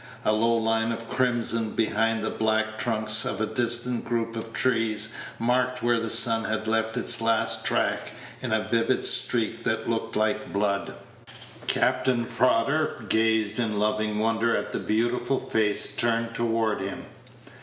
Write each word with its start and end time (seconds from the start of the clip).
A 0.25 0.31
low 0.33 0.55
line 0.55 0.91
of 0.91 1.07
crimson 1.07 1.73
behind 1.75 2.25
the 2.25 2.31
black 2.31 2.79
trunks 2.79 3.23
of 3.23 3.39
a 3.39 3.45
distant 3.45 4.03
group 4.03 4.35
of 4.35 4.51
trees 4.51 5.13
marked 5.37 5.83
where 5.83 5.99
the 5.99 6.09
sun 6.09 6.45
had 6.45 6.67
left 6.67 6.97
its 6.97 7.21
last 7.21 7.63
track 7.65 8.11
in 8.41 8.51
a 8.51 8.67
vivid 8.67 9.05
streak 9.05 9.61
that 9.63 9.87
looked 9.87 10.15
like 10.15 10.51
blood. 10.51 10.95
Captain 11.67 12.25
Prodder 12.25 13.07
gazed 13.09 13.59
in 13.59 13.77
loving 13.79 14.17
wonder 14.17 14.57
at 14.57 14.73
the 14.73 14.79
beautiful 14.79 15.39
face 15.39 15.95
turned 15.95 16.33
toward 16.33 16.81
him. 16.81 17.05